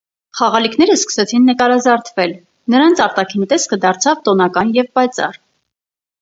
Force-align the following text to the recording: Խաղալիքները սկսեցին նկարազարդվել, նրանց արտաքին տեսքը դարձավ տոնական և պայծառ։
Խաղալիքները 0.37 0.93
սկսեցին 0.99 1.43
նկարազարդվել, 1.49 2.33
նրանց 2.77 3.03
արտաքին 3.07 3.45
տեսքը 3.53 3.79
դարձավ 3.85 4.25
տոնական 4.31 4.73
և 4.79 4.91
պայծառ։ 4.99 5.39